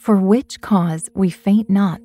For 0.00 0.16
which 0.16 0.62
cause 0.62 1.10
we 1.14 1.28
faint 1.28 1.68
not, 1.68 2.00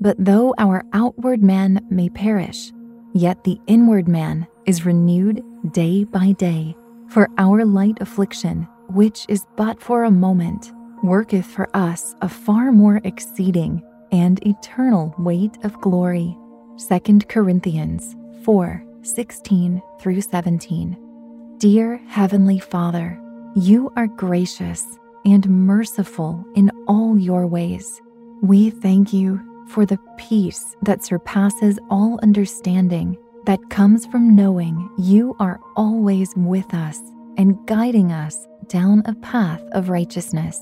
but 0.00 0.14
though 0.16 0.54
our 0.58 0.84
outward 0.92 1.42
man 1.42 1.84
may 1.90 2.08
perish, 2.08 2.70
yet 3.14 3.42
the 3.42 3.58
inward 3.66 4.06
man 4.06 4.46
is 4.64 4.86
renewed 4.86 5.42
day 5.72 6.04
by 6.04 6.32
day. 6.38 6.76
For 7.08 7.28
our 7.38 7.64
light 7.64 8.00
affliction, 8.00 8.68
which 8.90 9.26
is 9.28 9.44
but 9.56 9.82
for 9.82 10.04
a 10.04 10.10
moment, 10.10 10.70
worketh 11.02 11.44
for 11.44 11.68
us 11.74 12.14
a 12.22 12.28
far 12.28 12.70
more 12.70 13.00
exceeding 13.02 13.82
and 14.12 14.38
eternal 14.46 15.12
weight 15.18 15.58
of 15.64 15.80
glory. 15.80 16.38
2 16.88 17.18
Corinthians 17.28 18.14
4 18.44 18.84
16 19.02 19.82
through 19.98 20.20
17. 20.20 21.56
Dear 21.58 21.96
Heavenly 22.06 22.60
Father, 22.60 23.20
you 23.56 23.92
are 23.96 24.06
gracious 24.06 25.00
and 25.24 25.48
merciful 25.48 26.44
in 26.54 26.70
all 26.86 27.18
your 27.18 27.46
ways. 27.46 28.00
We 28.42 28.70
thank 28.70 29.12
you 29.12 29.40
for 29.68 29.86
the 29.86 29.98
peace 30.16 30.76
that 30.82 31.04
surpasses 31.04 31.78
all 31.90 32.18
understanding 32.22 33.16
that 33.46 33.70
comes 33.70 34.06
from 34.06 34.36
knowing 34.36 34.90
you 34.98 35.34
are 35.40 35.60
always 35.76 36.32
with 36.36 36.74
us 36.74 37.00
and 37.36 37.56
guiding 37.66 38.12
us 38.12 38.46
down 38.68 39.02
a 39.06 39.14
path 39.16 39.62
of 39.72 39.88
righteousness. 39.88 40.60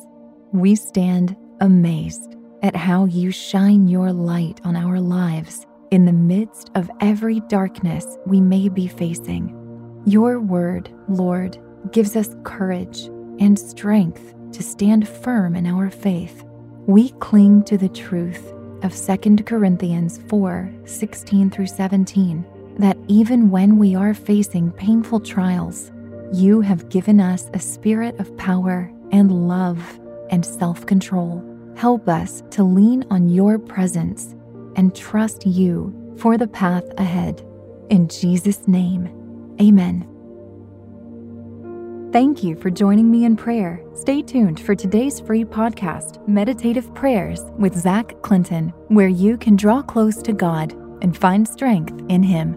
We 0.52 0.74
stand 0.74 1.36
amazed 1.60 2.36
at 2.62 2.76
how 2.76 3.06
you 3.06 3.30
shine 3.30 3.88
your 3.88 4.12
light 4.12 4.60
on 4.64 4.76
our 4.76 5.00
lives 5.00 5.66
in 5.90 6.04
the 6.04 6.12
midst 6.12 6.70
of 6.74 6.90
every 7.00 7.40
darkness 7.40 8.06
we 8.26 8.40
may 8.40 8.68
be 8.68 8.86
facing. 8.86 9.56
Your 10.06 10.40
word, 10.40 10.90
Lord, 11.08 11.58
gives 11.92 12.16
us 12.16 12.36
courage 12.44 13.06
and 13.40 13.58
strength 13.58 14.34
to 14.52 14.62
stand 14.62 15.08
firm 15.08 15.54
in 15.54 15.66
our 15.66 15.90
faith. 15.90 16.44
We 16.86 17.10
cling 17.20 17.64
to 17.64 17.78
the 17.78 17.88
truth 17.88 18.52
of 18.82 18.94
2 18.94 19.44
Corinthians 19.44 20.20
4 20.28 20.72
16 20.84 21.50
through 21.50 21.66
17 21.66 22.44
that 22.78 22.96
even 23.08 23.50
when 23.50 23.78
we 23.78 23.94
are 23.94 24.14
facing 24.14 24.70
painful 24.72 25.20
trials, 25.20 25.92
you 26.32 26.60
have 26.60 26.88
given 26.88 27.20
us 27.20 27.50
a 27.52 27.58
spirit 27.58 28.18
of 28.18 28.36
power 28.36 28.90
and 29.12 29.48
love 29.48 30.00
and 30.30 30.44
self 30.44 30.86
control. 30.86 31.44
Help 31.76 32.08
us 32.08 32.42
to 32.50 32.62
lean 32.62 33.04
on 33.10 33.28
your 33.28 33.58
presence 33.58 34.34
and 34.76 34.94
trust 34.94 35.46
you 35.46 35.94
for 36.18 36.38
the 36.38 36.46
path 36.46 36.84
ahead. 36.98 37.44
In 37.90 38.08
Jesus' 38.08 38.68
name, 38.68 39.08
amen. 39.60 40.06
Thank 42.12 42.42
you 42.42 42.56
for 42.56 42.70
joining 42.70 43.08
me 43.08 43.24
in 43.24 43.36
prayer. 43.36 43.80
Stay 43.94 44.20
tuned 44.20 44.58
for 44.58 44.74
today's 44.74 45.20
free 45.20 45.44
podcast, 45.44 46.26
Meditative 46.26 46.92
Prayers 46.92 47.40
with 47.56 47.78
Zach 47.78 48.20
Clinton, 48.22 48.70
where 48.88 49.06
you 49.06 49.36
can 49.36 49.54
draw 49.54 49.80
close 49.80 50.20
to 50.22 50.32
God 50.32 50.72
and 51.02 51.16
find 51.16 51.46
strength 51.46 51.94
in 52.08 52.24
Him. 52.24 52.56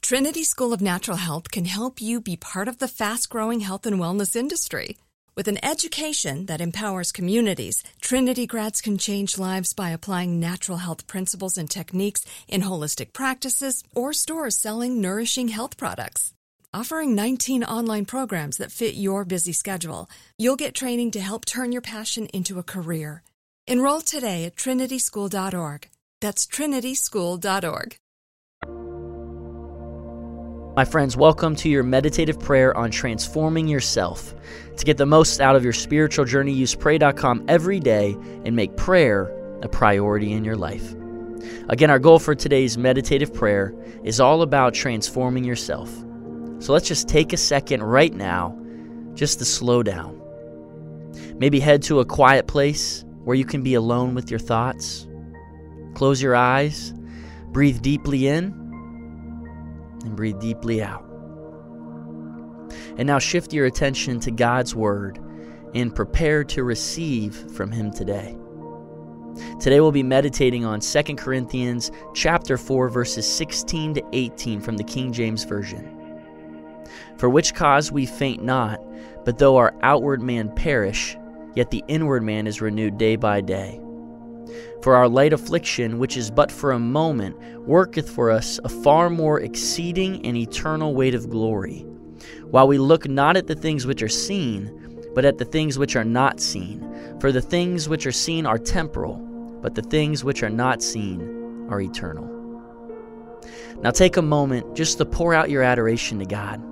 Trinity 0.00 0.42
School 0.42 0.72
of 0.72 0.80
Natural 0.80 1.18
Health 1.18 1.50
can 1.50 1.66
help 1.66 2.00
you 2.00 2.18
be 2.18 2.34
part 2.34 2.66
of 2.66 2.78
the 2.78 2.88
fast 2.88 3.28
growing 3.28 3.60
health 3.60 3.84
and 3.84 4.00
wellness 4.00 4.34
industry. 4.34 4.96
With 5.36 5.46
an 5.46 5.62
education 5.62 6.46
that 6.46 6.62
empowers 6.62 7.12
communities, 7.12 7.82
Trinity 8.00 8.46
grads 8.46 8.80
can 8.80 8.96
change 8.96 9.36
lives 9.36 9.74
by 9.74 9.90
applying 9.90 10.40
natural 10.40 10.78
health 10.78 11.06
principles 11.06 11.58
and 11.58 11.68
techniques 11.68 12.24
in 12.48 12.62
holistic 12.62 13.12
practices 13.12 13.84
or 13.94 14.14
stores 14.14 14.56
selling 14.56 15.02
nourishing 15.02 15.48
health 15.48 15.76
products. 15.76 16.32
Offering 16.74 17.14
19 17.14 17.62
online 17.62 18.04
programs 18.04 18.56
that 18.56 18.72
fit 18.72 18.96
your 18.96 19.24
busy 19.24 19.52
schedule, 19.52 20.10
you'll 20.36 20.56
get 20.56 20.74
training 20.74 21.12
to 21.12 21.20
help 21.20 21.44
turn 21.44 21.70
your 21.70 21.80
passion 21.80 22.26
into 22.32 22.58
a 22.58 22.64
career. 22.64 23.22
Enroll 23.68 24.00
today 24.00 24.44
at 24.44 24.56
trinityschool.org. 24.56 25.88
That's 26.20 26.44
trinityschool.org. 26.48 27.96
My 30.74 30.84
friends, 30.84 31.16
welcome 31.16 31.54
to 31.54 31.68
your 31.68 31.84
meditative 31.84 32.40
prayer 32.40 32.76
on 32.76 32.90
transforming 32.90 33.68
yourself. 33.68 34.34
To 34.76 34.84
get 34.84 34.96
the 34.96 35.06
most 35.06 35.40
out 35.40 35.54
of 35.54 35.62
your 35.62 35.72
spiritual 35.72 36.24
journey, 36.24 36.52
use 36.52 36.74
pray.com 36.74 37.44
every 37.46 37.78
day 37.78 38.16
and 38.44 38.56
make 38.56 38.76
prayer 38.76 39.32
a 39.62 39.68
priority 39.68 40.32
in 40.32 40.44
your 40.44 40.56
life. 40.56 40.92
Again, 41.68 41.90
our 41.90 42.00
goal 42.00 42.18
for 42.18 42.34
today's 42.34 42.76
meditative 42.76 43.32
prayer 43.32 43.72
is 44.02 44.18
all 44.18 44.42
about 44.42 44.74
transforming 44.74 45.44
yourself. 45.44 45.88
So 46.58 46.72
let's 46.72 46.88
just 46.88 47.08
take 47.08 47.32
a 47.32 47.36
second 47.36 47.82
right 47.82 48.12
now 48.12 48.58
just 49.14 49.38
to 49.38 49.44
slow 49.44 49.82
down. 49.82 50.20
Maybe 51.38 51.60
head 51.60 51.82
to 51.84 52.00
a 52.00 52.04
quiet 52.04 52.46
place 52.46 53.04
where 53.24 53.36
you 53.36 53.44
can 53.44 53.62
be 53.62 53.74
alone 53.74 54.14
with 54.14 54.30
your 54.30 54.40
thoughts. 54.40 55.06
Close 55.94 56.20
your 56.20 56.34
eyes, 56.34 56.92
breathe 57.48 57.82
deeply 57.82 58.26
in 58.26 58.52
and 60.04 60.16
breathe 60.16 60.40
deeply 60.40 60.82
out. 60.82 61.04
And 62.96 63.06
now 63.06 63.18
shift 63.18 63.52
your 63.52 63.66
attention 63.66 64.20
to 64.20 64.30
God's 64.30 64.74
Word 64.74 65.18
and 65.74 65.94
prepare 65.94 66.44
to 66.44 66.62
receive 66.62 67.34
from 67.52 67.72
Him 67.72 67.90
today. 67.90 68.36
Today 69.58 69.80
we'll 69.80 69.90
be 69.92 70.02
meditating 70.02 70.64
on 70.64 70.80
2 70.80 71.02
Corinthians 71.16 71.90
chapter 72.14 72.56
4 72.56 72.88
verses 72.88 73.26
16 73.30 73.94
to 73.94 74.02
18 74.12 74.60
from 74.60 74.76
the 74.76 74.84
King 74.84 75.12
James 75.12 75.44
Version. 75.44 75.93
For 77.18 77.28
which 77.28 77.54
cause 77.54 77.92
we 77.92 78.06
faint 78.06 78.42
not, 78.42 78.80
but 79.24 79.38
though 79.38 79.56
our 79.56 79.74
outward 79.82 80.22
man 80.22 80.54
perish, 80.54 81.16
yet 81.54 81.70
the 81.70 81.84
inward 81.88 82.22
man 82.22 82.46
is 82.46 82.60
renewed 82.60 82.98
day 82.98 83.16
by 83.16 83.40
day. 83.40 83.80
For 84.82 84.94
our 84.94 85.08
light 85.08 85.32
affliction, 85.32 85.98
which 85.98 86.16
is 86.16 86.30
but 86.30 86.52
for 86.52 86.72
a 86.72 86.78
moment, 86.78 87.38
worketh 87.66 88.10
for 88.10 88.30
us 88.30 88.60
a 88.64 88.68
far 88.68 89.08
more 89.08 89.40
exceeding 89.40 90.24
and 90.26 90.36
eternal 90.36 90.94
weight 90.94 91.14
of 91.14 91.30
glory. 91.30 91.86
While 92.50 92.68
we 92.68 92.78
look 92.78 93.08
not 93.08 93.36
at 93.36 93.46
the 93.46 93.54
things 93.54 93.86
which 93.86 94.02
are 94.02 94.08
seen, 94.08 95.10
but 95.14 95.24
at 95.24 95.38
the 95.38 95.44
things 95.44 95.78
which 95.78 95.96
are 95.96 96.04
not 96.04 96.40
seen. 96.40 96.86
For 97.20 97.32
the 97.32 97.40
things 97.40 97.88
which 97.88 98.06
are 98.06 98.12
seen 98.12 98.44
are 98.44 98.58
temporal, 98.58 99.16
but 99.62 99.74
the 99.74 99.82
things 99.82 100.24
which 100.24 100.42
are 100.42 100.50
not 100.50 100.82
seen 100.82 101.66
are 101.70 101.80
eternal. 101.80 102.28
Now 103.80 103.90
take 103.90 104.16
a 104.16 104.22
moment 104.22 104.76
just 104.76 104.98
to 104.98 105.04
pour 105.04 105.34
out 105.34 105.50
your 105.50 105.62
adoration 105.62 106.18
to 106.18 106.26
God. 106.26 106.62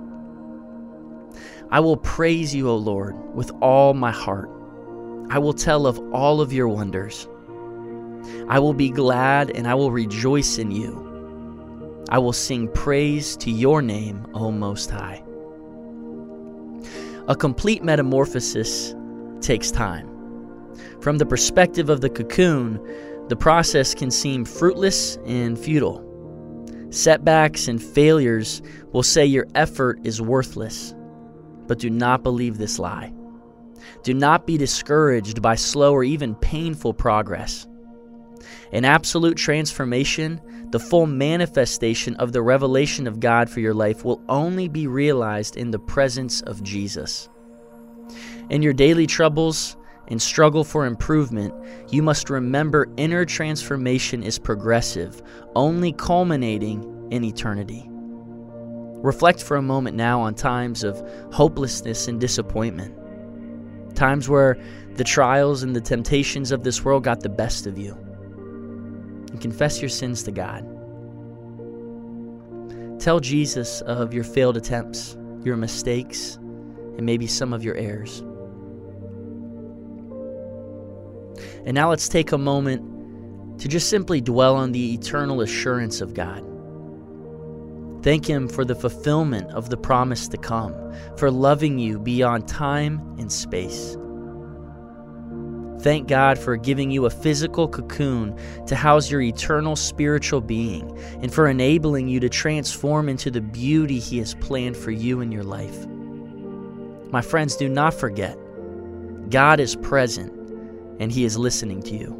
I 1.73 1.79
will 1.79 1.97
praise 1.97 2.53
you, 2.53 2.69
O 2.69 2.75
Lord, 2.75 3.15
with 3.33 3.49
all 3.59 3.95
my 3.95 4.11
heart. 4.11 4.47
I 5.31 5.39
will 5.39 5.53
tell 5.53 5.87
of 5.87 5.97
all 6.13 6.39
of 6.39 6.53
your 6.53 6.67
wonders. 6.67 7.27
I 8.47 8.59
will 8.59 8.75
be 8.75 8.91
glad 8.91 9.49
and 9.49 9.67
I 9.67 9.73
will 9.73 9.89
rejoice 9.89 10.59
in 10.59 10.69
you. 10.69 12.05
I 12.09 12.19
will 12.19 12.31
sing 12.31 12.67
praise 12.67 13.35
to 13.37 13.49
your 13.49 13.81
name, 13.81 14.27
O 14.35 14.51
Most 14.51 14.91
High. 14.91 15.23
A 17.27 17.35
complete 17.35 17.83
metamorphosis 17.83 18.93
takes 19.41 19.71
time. 19.71 20.07
From 21.01 21.17
the 21.17 21.25
perspective 21.25 21.89
of 21.89 22.01
the 22.01 22.09
cocoon, 22.11 22.79
the 23.29 23.35
process 23.35 23.95
can 23.95 24.11
seem 24.11 24.45
fruitless 24.45 25.17
and 25.25 25.57
futile. 25.57 26.05
Setbacks 26.91 27.67
and 27.67 27.81
failures 27.81 28.61
will 28.91 29.01
say 29.01 29.25
your 29.25 29.47
effort 29.55 29.99
is 30.03 30.21
worthless. 30.21 30.93
But 31.67 31.79
do 31.79 31.89
not 31.89 32.23
believe 32.23 32.57
this 32.57 32.79
lie. 32.79 33.13
Do 34.03 34.13
not 34.13 34.45
be 34.45 34.57
discouraged 34.57 35.41
by 35.41 35.55
slow 35.55 35.93
or 35.93 36.03
even 36.03 36.35
painful 36.35 36.93
progress. 36.93 37.67
In 38.71 38.85
absolute 38.85 39.37
transformation, 39.37 40.41
the 40.71 40.79
full 40.79 41.05
manifestation 41.05 42.15
of 42.15 42.31
the 42.31 42.41
revelation 42.41 43.07
of 43.07 43.19
God 43.19 43.49
for 43.49 43.59
your 43.59 43.73
life 43.73 44.03
will 44.03 44.21
only 44.27 44.67
be 44.67 44.87
realized 44.87 45.55
in 45.55 45.71
the 45.71 45.79
presence 45.79 46.41
of 46.41 46.63
Jesus. 46.63 47.29
In 48.49 48.61
your 48.61 48.73
daily 48.73 49.07
troubles 49.07 49.77
and 50.07 50.21
struggle 50.21 50.63
for 50.63 50.85
improvement, 50.85 51.53
you 51.89 52.01
must 52.03 52.29
remember 52.29 52.91
inner 52.97 53.25
transformation 53.25 54.23
is 54.23 54.37
progressive, 54.39 55.21
only 55.55 55.93
culminating 55.93 57.07
in 57.11 57.23
eternity. 57.23 57.89
Reflect 59.03 59.43
for 59.43 59.57
a 59.57 59.61
moment 59.61 59.97
now 59.97 60.21
on 60.21 60.33
times 60.33 60.83
of 60.83 60.97
hopelessness 61.33 62.07
and 62.07 62.21
disappointment, 62.21 62.95
times 63.95 64.29
where 64.29 64.57
the 64.95 65.03
trials 65.03 65.61
and 65.61 65.75
the 65.75 65.81
temptations 65.81 66.53
of 66.53 66.63
this 66.63 66.85
world 66.85 67.03
got 67.03 67.19
the 67.19 67.27
best 67.27 67.67
of 67.67 67.77
you 67.77 67.93
and 69.29 69.41
confess 69.41 69.81
your 69.81 69.89
sins 69.89 70.23
to 70.23 70.31
God. 70.31 70.63
Tell 73.01 73.19
Jesus 73.19 73.81
of 73.81 74.13
your 74.13 74.23
failed 74.23 74.55
attempts, 74.55 75.17
your 75.43 75.57
mistakes, 75.57 76.35
and 76.95 77.05
maybe 77.05 77.27
some 77.27 77.51
of 77.51 77.61
your 77.61 77.75
errors. 77.75 78.19
And 81.65 81.73
now 81.73 81.89
let's 81.89 82.07
take 82.07 82.31
a 82.31 82.37
moment 82.37 83.59
to 83.59 83.67
just 83.67 83.89
simply 83.89 84.21
dwell 84.21 84.55
on 84.55 84.71
the 84.71 84.93
eternal 84.93 85.41
assurance 85.41 85.99
of 85.99 86.13
God. 86.13 86.52
Thank 88.03 88.27
Him 88.27 88.47
for 88.49 88.65
the 88.65 88.75
fulfillment 88.75 89.49
of 89.51 89.69
the 89.69 89.77
promise 89.77 90.27
to 90.27 90.37
come, 90.37 90.75
for 91.17 91.31
loving 91.31 91.79
you 91.79 91.99
beyond 91.99 92.47
time 92.47 92.99
and 93.17 93.31
space. 93.31 93.97
Thank 95.79 96.07
God 96.07 96.37
for 96.37 96.55
giving 96.55 96.91
you 96.91 97.05
a 97.05 97.09
physical 97.09 97.67
cocoon 97.67 98.37
to 98.67 98.75
house 98.75 99.11
your 99.11 99.21
eternal 99.21 99.75
spiritual 99.75 100.39
being 100.39 100.97
and 101.21 101.33
for 101.33 101.47
enabling 101.47 102.07
you 102.07 102.21
to 102.21 102.29
transform 102.29 103.09
into 103.09 103.29
the 103.29 103.41
beauty 103.41 103.99
He 103.99 104.17
has 104.19 104.35
planned 104.35 104.77
for 104.77 104.91
you 104.91 105.19
in 105.19 105.31
your 105.31 105.43
life. 105.43 105.85
My 107.11 107.21
friends, 107.21 107.57
do 107.57 107.67
not 107.67 107.93
forget 107.93 108.37
God 109.29 109.59
is 109.59 109.75
present 109.75 110.31
and 111.01 111.11
He 111.11 111.25
is 111.25 111.37
listening 111.37 111.81
to 111.83 111.97
you. 111.97 112.19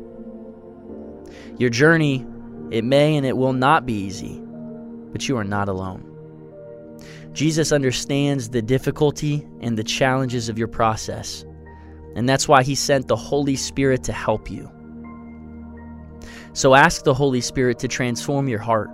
Your 1.57 1.69
journey, 1.69 2.25
it 2.69 2.83
may 2.83 3.15
and 3.15 3.25
it 3.25 3.37
will 3.37 3.53
not 3.53 3.85
be 3.85 3.93
easy, 3.93 4.42
but 5.13 5.29
you 5.29 5.37
are 5.37 5.45
not 5.45 5.69
alone. 5.69 6.09
Jesus 7.31 7.71
understands 7.71 8.49
the 8.49 8.61
difficulty 8.61 9.47
and 9.61 9.77
the 9.77 9.83
challenges 9.83 10.49
of 10.49 10.57
your 10.57 10.67
process, 10.67 11.45
and 12.15 12.27
that's 12.27 12.49
why 12.49 12.63
He 12.63 12.75
sent 12.75 13.07
the 13.07 13.15
Holy 13.15 13.55
Spirit 13.55 14.03
to 14.03 14.11
help 14.11 14.51
you. 14.51 14.69
So 16.51 16.75
ask 16.75 17.03
the 17.03 17.13
Holy 17.13 17.39
Spirit 17.39 17.79
to 17.79 17.87
transform 17.87 18.49
your 18.49 18.59
heart, 18.59 18.89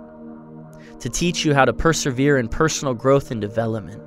to 1.00 1.08
teach 1.08 1.44
you 1.44 1.54
how 1.54 1.64
to 1.64 1.72
persevere 1.72 2.38
in 2.38 2.46
personal 2.46 2.94
growth 2.94 3.32
and 3.32 3.40
development. 3.40 4.00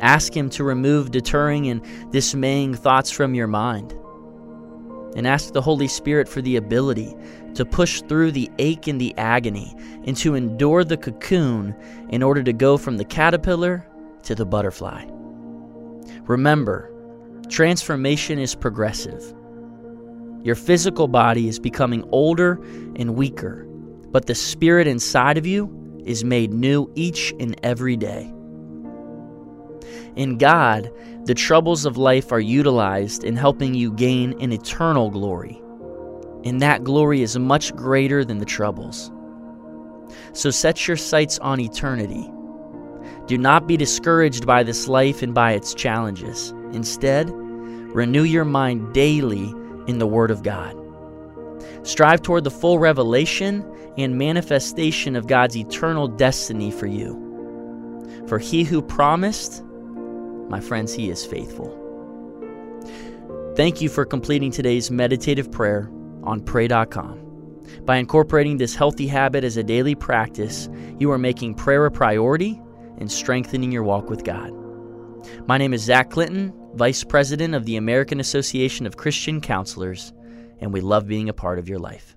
Ask 0.00 0.36
Him 0.36 0.48
to 0.50 0.62
remove 0.62 1.10
deterring 1.10 1.68
and 1.68 1.84
dismaying 2.12 2.74
thoughts 2.74 3.10
from 3.10 3.34
your 3.34 3.48
mind 3.48 3.98
and 5.16 5.26
ask 5.26 5.52
the 5.52 5.62
Holy 5.62 5.88
Spirit 5.88 6.28
for 6.28 6.42
the 6.42 6.56
ability 6.56 7.14
to 7.54 7.64
push 7.64 8.02
through 8.02 8.32
the 8.32 8.50
ache 8.58 8.86
and 8.86 9.00
the 9.00 9.16
agony 9.16 9.74
and 10.04 10.16
to 10.16 10.34
endure 10.34 10.84
the 10.84 10.96
cocoon 10.96 11.74
in 12.10 12.22
order 12.22 12.42
to 12.42 12.52
go 12.52 12.76
from 12.76 12.96
the 12.96 13.04
caterpillar 13.04 13.86
to 14.24 14.34
the 14.34 14.44
butterfly. 14.44 15.04
Remember, 16.22 16.90
transformation 17.48 18.38
is 18.38 18.54
progressive. 18.54 19.22
Your 20.42 20.54
physical 20.54 21.08
body 21.08 21.48
is 21.48 21.58
becoming 21.58 22.06
older 22.10 22.54
and 22.96 23.14
weaker, 23.14 23.64
but 24.10 24.26
the 24.26 24.34
spirit 24.34 24.86
inside 24.86 25.38
of 25.38 25.46
you 25.46 26.02
is 26.04 26.24
made 26.24 26.52
new 26.52 26.90
each 26.94 27.32
and 27.40 27.58
every 27.62 27.96
day. 27.96 28.32
In 30.16 30.38
God, 30.38 30.90
the 31.24 31.34
troubles 31.34 31.84
of 31.84 31.96
life 31.96 32.30
are 32.30 32.40
utilized 32.40 33.24
in 33.24 33.36
helping 33.36 33.74
you 33.74 33.92
gain 33.92 34.40
an 34.40 34.52
eternal 34.52 35.10
glory. 35.10 35.60
And 36.44 36.60
that 36.62 36.84
glory 36.84 37.22
is 37.22 37.38
much 37.38 37.74
greater 37.74 38.24
than 38.24 38.38
the 38.38 38.44
troubles. 38.44 39.10
So 40.32 40.50
set 40.50 40.86
your 40.86 40.96
sights 40.96 41.38
on 41.38 41.60
eternity. 41.60 42.30
Do 43.26 43.38
not 43.38 43.66
be 43.66 43.76
discouraged 43.76 44.46
by 44.46 44.62
this 44.62 44.86
life 44.86 45.22
and 45.22 45.34
by 45.34 45.52
its 45.52 45.74
challenges. 45.74 46.50
Instead, 46.72 47.30
renew 47.30 48.24
your 48.24 48.44
mind 48.44 48.92
daily 48.92 49.52
in 49.86 49.98
the 49.98 50.06
Word 50.06 50.30
of 50.30 50.42
God. 50.42 50.76
Strive 51.82 52.22
toward 52.22 52.44
the 52.44 52.50
full 52.50 52.78
revelation 52.78 53.64
and 53.96 54.18
manifestation 54.18 55.16
of 55.16 55.26
God's 55.26 55.56
eternal 55.56 56.08
destiny 56.08 56.70
for 56.70 56.86
you. 56.86 57.20
For 58.26 58.38
he 58.38 58.64
who 58.64 58.82
promised 58.82 59.64
my 60.48 60.60
friends, 60.60 60.92
He 60.92 61.10
is 61.10 61.24
faithful. 61.24 61.80
Thank 63.56 63.80
you 63.80 63.88
for 63.88 64.04
completing 64.04 64.50
today's 64.50 64.90
meditative 64.90 65.50
prayer 65.50 65.90
on 66.24 66.40
pray.com. 66.40 67.20
By 67.84 67.96
incorporating 67.96 68.56
this 68.56 68.74
healthy 68.74 69.06
habit 69.06 69.44
as 69.44 69.56
a 69.56 69.62
daily 69.62 69.94
practice, 69.94 70.68
you 70.98 71.10
are 71.10 71.18
making 71.18 71.54
prayer 71.54 71.86
a 71.86 71.90
priority 71.90 72.60
and 72.98 73.10
strengthening 73.10 73.72
your 73.72 73.82
walk 73.82 74.10
with 74.10 74.24
God. 74.24 74.52
My 75.46 75.58
name 75.58 75.72
is 75.72 75.82
Zach 75.82 76.10
Clinton, 76.10 76.52
Vice 76.74 77.04
President 77.04 77.54
of 77.54 77.64
the 77.64 77.76
American 77.76 78.20
Association 78.20 78.86
of 78.86 78.96
Christian 78.96 79.40
Counselors, 79.40 80.12
and 80.60 80.72
we 80.72 80.80
love 80.80 81.06
being 81.06 81.28
a 81.28 81.34
part 81.34 81.58
of 81.58 81.68
your 81.68 81.78
life. 81.78 82.16